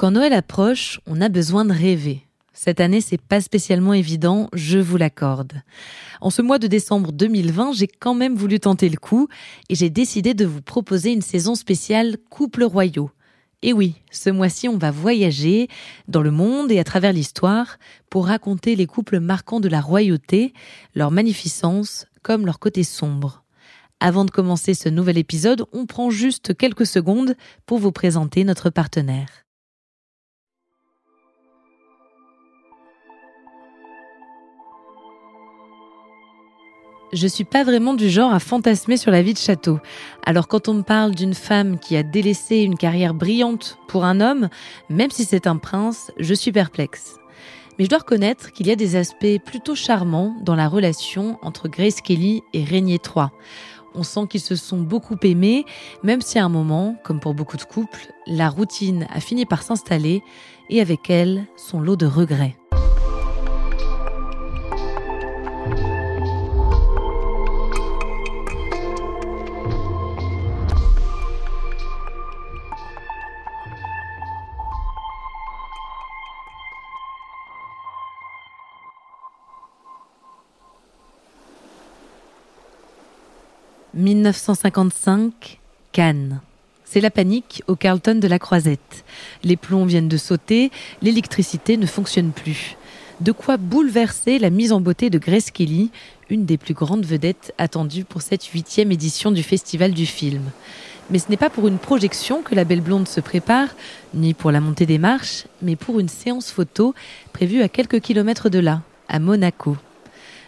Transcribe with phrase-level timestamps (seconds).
[0.00, 2.26] Quand Noël approche, on a besoin de rêver.
[2.54, 5.60] Cette année, c'est pas spécialement évident, je vous l'accorde.
[6.22, 9.28] En ce mois de décembre 2020, j'ai quand même voulu tenter le coup
[9.68, 13.10] et j'ai décidé de vous proposer une saison spéciale Couple royaux.
[13.60, 15.68] Et oui, ce mois-ci, on va voyager
[16.08, 17.76] dans le monde et à travers l'histoire
[18.08, 20.54] pour raconter les couples marquants de la royauté,
[20.94, 23.44] leur magnificence comme leur côté sombre.
[24.00, 27.34] Avant de commencer ce nouvel épisode, on prend juste quelques secondes
[27.66, 29.44] pour vous présenter notre partenaire.
[37.12, 39.78] Je suis pas vraiment du genre à fantasmer sur la vie de château.
[40.24, 44.20] Alors quand on me parle d'une femme qui a délaissé une carrière brillante pour un
[44.20, 44.48] homme,
[44.88, 47.16] même si c'est un prince, je suis perplexe.
[47.78, 51.68] Mais je dois reconnaître qu'il y a des aspects plutôt charmants dans la relation entre
[51.68, 53.26] Grace Kelly et Régnier III.
[53.94, 55.64] On sent qu'ils se sont beaucoup aimés,
[56.04, 59.62] même si à un moment, comme pour beaucoup de couples, la routine a fini par
[59.62, 60.22] s'installer
[60.68, 62.59] et avec elle, son lot de regrets.
[84.14, 85.60] 1955,
[85.92, 86.40] Cannes.
[86.84, 89.04] C'est la panique au Carlton de la Croisette.
[89.44, 92.76] Les plombs viennent de sauter, l'électricité ne fonctionne plus.
[93.20, 95.90] De quoi bouleverser la mise en beauté de Grace Kelly,
[96.28, 100.42] une des plus grandes vedettes attendues pour cette huitième édition du Festival du film.
[101.10, 103.68] Mais ce n'est pas pour une projection que la belle blonde se prépare,
[104.12, 106.94] ni pour la montée des marches, mais pour une séance photo
[107.32, 109.76] prévue à quelques kilomètres de là, à Monaco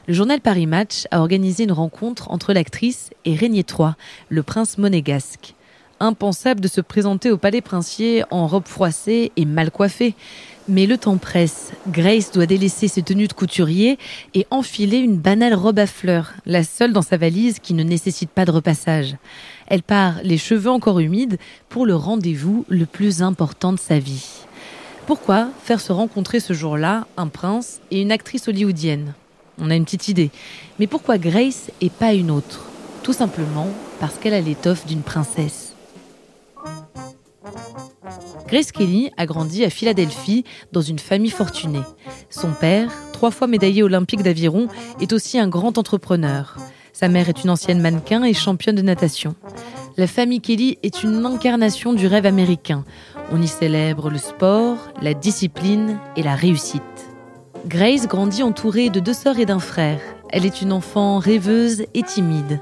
[0.08, 3.90] le journal Paris Match a organisé une rencontre entre l'actrice et Régnier III,
[4.30, 5.54] le prince monégasque.
[6.00, 10.16] Impensable de se présenter au palais princier en robe froissée et mal coiffée.
[10.68, 11.70] Mais le temps presse.
[11.88, 13.98] Grace doit délaisser ses tenues de couturier
[14.34, 18.30] et enfiler une banale robe à fleurs, la seule dans sa valise qui ne nécessite
[18.30, 19.14] pas de repassage.
[19.68, 24.44] Elle part, les cheveux encore humides, pour le rendez-vous le plus important de sa vie.
[25.06, 29.14] Pourquoi faire se rencontrer ce jour-là un prince et une actrice hollywoodienne?
[29.58, 30.30] On a une petite idée.
[30.78, 32.66] Mais pourquoi Grace et pas une autre?
[33.02, 33.68] Tout simplement
[34.00, 35.74] parce qu'elle a l'étoffe d'une princesse.
[38.48, 41.82] Grace Kelly a grandi à Philadelphie dans une famille fortunée.
[42.28, 44.68] Son père, trois fois médaillé olympique d'aviron,
[45.00, 46.56] est aussi un grand entrepreneur.
[46.92, 49.34] Sa mère est une ancienne mannequin et championne de natation.
[49.96, 52.84] La famille Kelly est une incarnation du rêve américain.
[53.30, 56.82] On y célèbre le sport, la discipline et la réussite.
[57.66, 60.00] Grace grandit entourée de deux sœurs et d'un frère.
[60.30, 62.60] Elle est une enfant rêveuse et timide.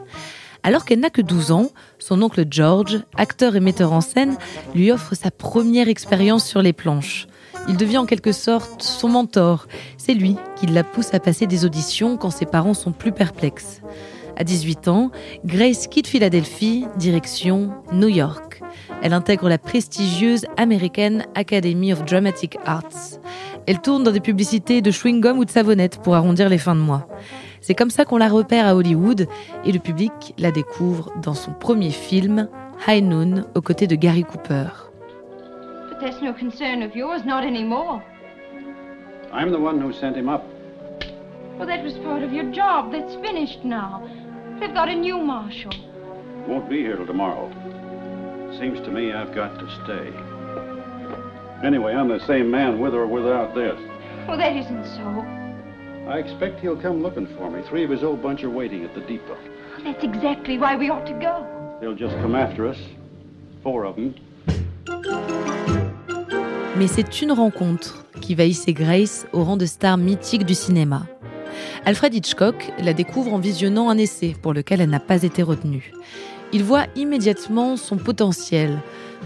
[0.63, 4.37] Alors qu'elle n'a que 12 ans, son oncle George, acteur et metteur en scène,
[4.75, 7.29] lui offre sa première expérience sur les planches.
[7.69, 9.69] Il devient en quelque sorte son mentor.
[9.97, 13.81] C'est lui qui la pousse à passer des auditions quand ses parents sont plus perplexes.
[14.37, 15.11] À 18 ans,
[15.47, 18.50] Grace quitte Philadelphie, direction New York.
[19.03, 23.19] Elle intègre la prestigieuse American Academy of Dramatic Arts.
[23.67, 26.81] Elle tourne dans des publicités de chewing-gum ou de savonnette pour arrondir les fins de
[26.81, 27.09] mois.
[27.61, 29.27] C'est comme ça qu'on la repère à Hollywood
[29.65, 32.49] et le public la découvre dans son premier film,
[32.87, 34.67] High Noon, aux côtés de Gary Cooper.
[35.89, 38.03] But that's no concern of yours, not anymore.
[39.33, 40.43] I'm the one who sent him up.
[41.59, 42.91] Well, that was part of your job.
[42.91, 44.03] That's finished now.
[44.59, 45.73] They've got a new marshal.
[46.49, 47.51] Won't be here till tomorrow.
[48.59, 50.13] Seems to me I've got to stay.
[51.65, 53.79] Anyway, I'm the same man with or without this.
[54.27, 55.25] Well, that isn't so.
[56.09, 57.63] I expect he'll come looking for me.
[57.69, 59.37] Three of his old bunch are waiting at the depot.
[59.85, 61.47] That's exactly why we ought to go.
[61.81, 62.79] They'll just come after us.
[63.63, 64.15] four of them.
[66.77, 71.03] Mais c'est une rencontre qui va hisser Grace au rang de star mythique du cinéma.
[71.85, 75.93] Alfred Hitchcock la découvre en visionnant un essai pour lequel elle n'a pas été retenue.
[76.53, 78.79] Il voit immédiatement son potentiel.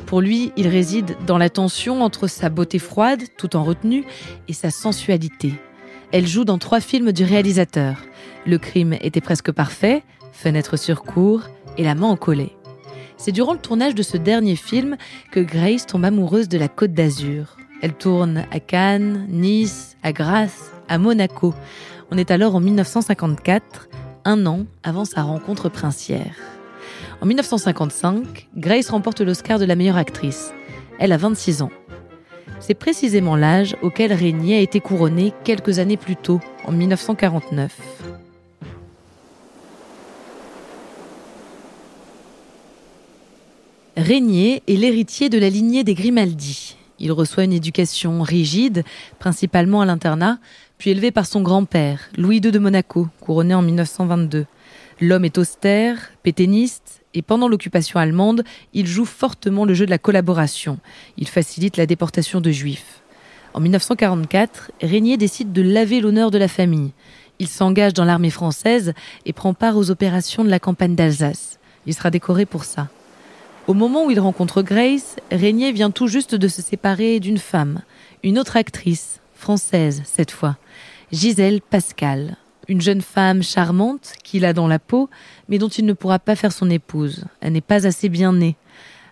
[0.06, 4.05] Pour lui, il réside dans la tension entre sa beauté froide, tout en retenue,
[4.49, 5.55] et sa sensualité.
[6.12, 7.97] Elle joue dans trois films du réalisateur.
[8.47, 11.43] Le crime était presque parfait, Fenêtre sur cour
[11.79, 12.50] et La main en collet.
[13.17, 14.97] C'est durant le tournage de ce dernier film
[15.31, 17.56] que Grace tombe amoureuse de la Côte d'Azur.
[17.81, 21.55] Elle tourne à Cannes, Nice, à Grasse, à Monaco.
[22.11, 23.88] On est alors en 1954,
[24.25, 26.54] un an avant sa rencontre princière.
[27.25, 30.53] En 1955, Grace remporte l'Oscar de la meilleure actrice.
[30.99, 31.71] Elle a 26 ans.
[32.61, 37.75] C'est précisément l'âge auquel Régnier a été couronné quelques années plus tôt, en 1949.
[43.97, 46.76] Régnier est l'héritier de la lignée des Grimaldi.
[46.99, 48.85] Il reçoit une éducation rigide,
[49.19, 50.41] principalement à l'internat,
[50.76, 54.44] puis élevé par son grand-père, Louis II de Monaco, couronné en 1922.
[55.00, 59.99] L'homme est austère, péténiste, et pendant l'occupation allemande, il joue fortement le jeu de la
[59.99, 60.78] collaboration.
[61.16, 63.00] Il facilite la déportation de juifs.
[63.55, 66.90] En 1944, Régnier décide de laver l'honneur de la famille.
[67.38, 68.94] Il s'engage dans l'armée française
[69.26, 71.58] et prend part aux opérations de la campagne d'Alsace.
[71.87, 72.88] Il sera décoré pour ça.
[73.66, 77.82] Au moment où il rencontre Grace, Régnier vient tout juste de se séparer d'une femme,
[78.22, 80.56] une autre actrice, française cette fois,
[81.12, 82.37] Gisèle Pascal,
[82.69, 85.08] une jeune femme charmante qu'il a dans la peau,
[85.49, 87.25] mais dont il ne pourra pas faire son épouse.
[87.40, 88.56] Elle n'est pas assez bien née.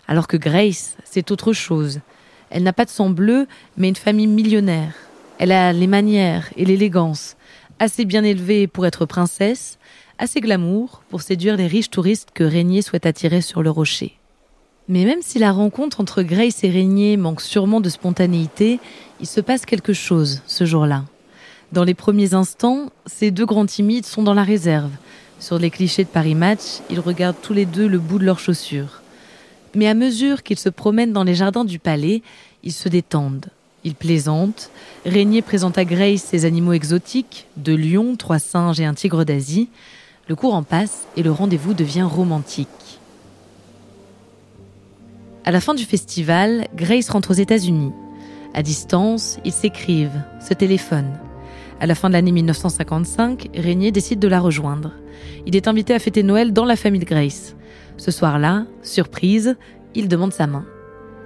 [0.07, 2.01] Alors que Grace, c'est autre chose.
[2.49, 3.47] Elle n'a pas de sang bleu,
[3.77, 4.93] mais une famille millionnaire.
[5.39, 7.35] Elle a les manières et l'élégance,
[7.79, 9.77] assez bien élevée pour être princesse,
[10.19, 14.17] assez glamour pour séduire les riches touristes que Régnier souhaite attirer sur le rocher.
[14.87, 18.79] Mais même si la rencontre entre Grace et Régnier manque sûrement de spontanéité,
[19.19, 21.05] il se passe quelque chose ce jour-là.
[21.73, 24.91] Dans les premiers instants, ces deux grands timides sont dans la réserve.
[25.39, 28.37] Sur les clichés de Paris Match, ils regardent tous les deux le bout de leurs
[28.37, 29.01] chaussures.
[29.73, 32.21] Mais à mesure qu'ils se promènent dans les jardins du palais,
[32.61, 33.47] ils se détendent.
[33.83, 34.69] Ils plaisantent.
[35.03, 39.67] Régnier présente à Grace ses animaux exotiques, deux lions, trois singes et un tigre d'Asie.
[40.27, 42.69] Le courant passe et le rendez-vous devient romantique.
[45.43, 47.93] À la fin du festival, Grace rentre aux États-Unis.
[48.53, 51.17] À distance, ils s'écrivent, se téléphonent.
[51.83, 54.93] À la fin de l'année 1955, Régnier décide de la rejoindre.
[55.45, 57.57] Il est invité à fêter Noël dans la famille de Grace.
[57.97, 59.57] Ce soir-là, surprise,
[59.93, 60.63] il demande sa main.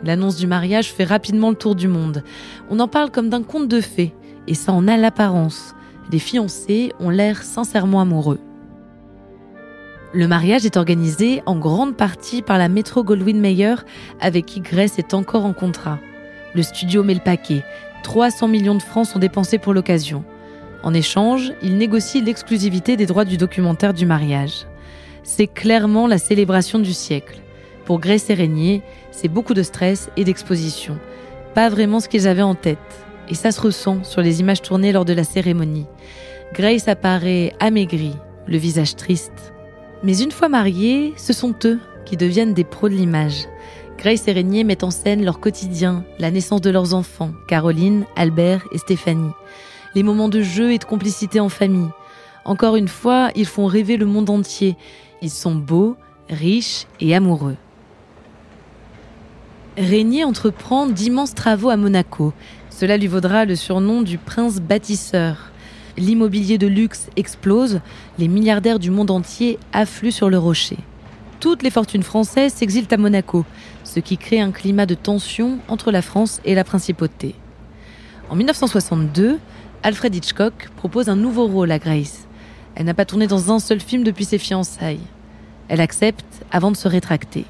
[0.04, 2.24] L'annonce du mariage fait rapidement le tour du monde.
[2.72, 4.16] On en parle comme d'un conte de fées,
[4.48, 5.76] et ça en a l'apparence.
[6.12, 8.40] Les fiancés ont l'air sincèrement amoureux.
[10.12, 13.76] Le mariage est organisé en grande partie par la Metro Goldwyn Mayer
[14.20, 16.00] avec qui Grace est encore en contrat.
[16.56, 17.64] Le studio met le paquet.
[18.02, 20.26] 300 millions de francs sont dépensés pour l'occasion.
[20.84, 24.66] En échange, il négocie l'exclusivité des droits du documentaire du mariage.
[25.24, 27.42] C'est clairement la célébration du siècle.
[27.86, 28.82] Pour Grace et Régnier,
[29.12, 30.98] c'est beaucoup de stress et d'exposition.
[31.54, 32.78] Pas vraiment ce qu'ils avaient en tête.
[33.30, 35.88] Et ça se ressent sur les images tournées lors de la cérémonie.
[36.54, 38.16] Grace apparaît amaigrie,
[38.46, 39.54] le visage triste.
[40.04, 43.48] Mais une fois mariés, ce sont eux qui deviennent des pros de l'image.
[43.98, 48.64] Grace et Régnier mettent en scène leur quotidien, la naissance de leurs enfants, Caroline, Albert
[48.72, 49.32] et Stéphanie,
[49.96, 51.90] les moments de jeu et de complicité en famille.
[52.46, 54.76] Encore une fois, ils font rêver le monde entier.
[55.22, 55.96] Ils sont beaux,
[56.30, 57.58] riches et amoureux.
[59.78, 62.34] Régnier entreprend d'immenses travaux à Monaco.
[62.70, 65.52] Cela lui vaudra le surnom du prince bâtisseur
[65.98, 67.82] l'immobilier de luxe explose,
[68.20, 70.78] les milliardaires du monde entier affluent sur le rocher.
[71.40, 73.46] Toutes les fortunes françaises s'exilent à Monaco,
[73.84, 77.36] ce qui crée un climat de tension entre la France et la principauté.
[78.30, 79.40] En 1962,
[79.84, 82.28] Alfred Hitchcock propose un nouveau rôle à Grace.
[82.76, 85.00] Elle n'a pas tourné dans un seul film depuis ses fiançailles.
[85.70, 87.46] Elle accepte avant de se rétracter.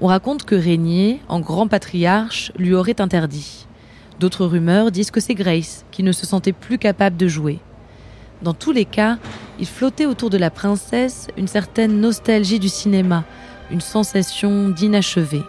[0.00, 3.66] On raconte que Régnier, en grand patriarche, lui aurait interdit.
[4.20, 7.58] D'autres rumeurs disent que c'est Grace qui ne se sentait plus capable de jouer.
[8.42, 9.18] Dans tous les cas,
[9.58, 13.24] il flottait autour de la princesse une certaine nostalgie du cinéma,
[13.70, 15.42] une sensation d'inachevé.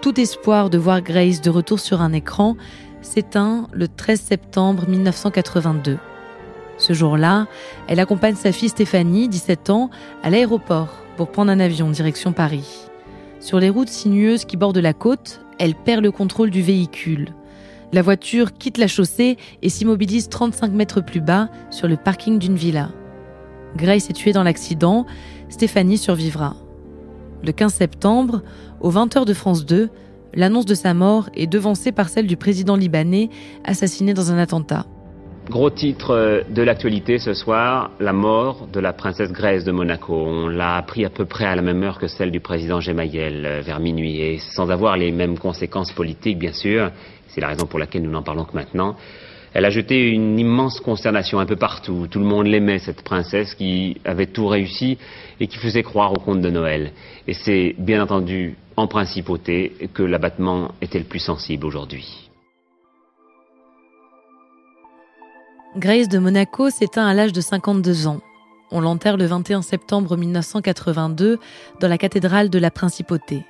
[0.00, 2.56] Tout espoir de voir Grace de retour sur un écran
[3.04, 5.98] s'éteint le 13 septembre 1982.
[6.78, 7.46] Ce jour-là,
[7.86, 9.90] elle accompagne sa fille Stéphanie, 17 ans,
[10.22, 12.88] à l'aéroport pour prendre un avion direction Paris.
[13.40, 17.28] Sur les routes sinueuses qui bordent la côte, elle perd le contrôle du véhicule.
[17.92, 22.56] La voiture quitte la chaussée et s'immobilise 35 mètres plus bas sur le parking d'une
[22.56, 22.90] villa.
[23.76, 25.06] Grace est tuée dans l'accident,
[25.48, 26.56] Stéphanie survivra.
[27.44, 28.42] Le 15 septembre,
[28.80, 29.90] aux 20h de France 2,
[30.34, 33.30] l'annonce de sa mort est devancée par celle du président libanais
[33.64, 34.86] assassiné dans un attentat.
[35.50, 40.14] Gros titre de l'actualité ce soir, la mort de la princesse Grace de Monaco.
[40.14, 43.44] On l'a appris à peu près à la même heure que celle du président Gemayel,
[43.44, 46.90] euh, vers minuit, et sans avoir les mêmes conséquences politiques, bien sûr.
[47.28, 48.96] C'est la raison pour laquelle nous n'en parlons que maintenant.
[49.52, 52.08] Elle a jeté une immense consternation un peu partout.
[52.10, 54.96] Tout le monde l'aimait, cette princesse qui avait tout réussi
[55.38, 56.90] et qui faisait croire au conte de Noël.
[57.28, 62.30] Et c'est bien entendu en principauté que l'abattement était le plus sensible aujourd'hui.
[65.76, 68.20] Grace de Monaco s'éteint à l'âge de 52 ans.
[68.70, 71.38] On l'enterre le 21 septembre 1982
[71.80, 73.44] dans la cathédrale de la Principauté.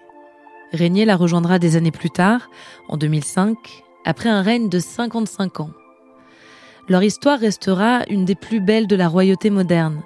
[0.73, 2.49] Régnier la rejoindra des années plus tard,
[2.89, 3.57] en 2005,
[4.05, 5.71] après un règne de 55 ans.
[6.89, 10.03] Leur histoire restera une des plus belles de la royauté moderne,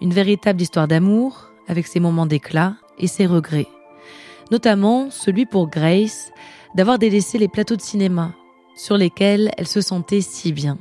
[0.00, 3.68] une véritable histoire d'amour, avec ses moments d'éclat et ses regrets.
[4.52, 6.30] Notamment celui pour Grace
[6.74, 8.34] d'avoir délaissé les plateaux de cinéma,
[8.76, 10.76] sur lesquels elle se sentait si bien.